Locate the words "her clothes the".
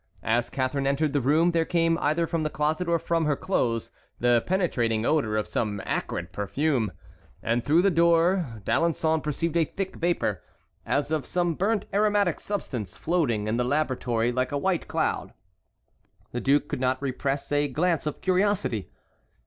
3.25-4.43